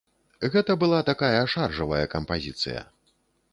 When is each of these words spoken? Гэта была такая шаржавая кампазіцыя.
Гэта 0.55 0.75
была 0.83 1.01
такая 1.09 1.43
шаржавая 1.53 2.01
кампазіцыя. 2.17 2.81